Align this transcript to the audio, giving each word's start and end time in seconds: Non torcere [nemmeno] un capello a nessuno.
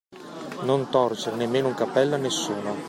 Non 0.67 0.89
torcere 0.89 1.35
[nemmeno] 1.45 1.67
un 1.67 1.75
capello 1.75 2.15
a 2.15 2.17
nessuno. 2.17 2.75